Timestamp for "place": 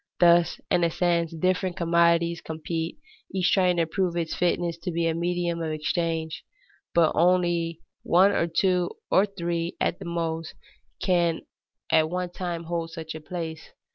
13.21-13.73